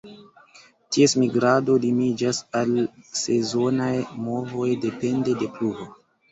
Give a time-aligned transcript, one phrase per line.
[0.95, 2.73] Ties migrado limiĝas al
[3.21, 3.93] sezonaj
[4.25, 5.91] movoj depende de pluvo.